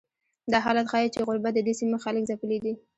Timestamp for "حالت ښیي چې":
0.65-1.25